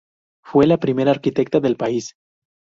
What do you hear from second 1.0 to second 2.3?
arquitecta del país.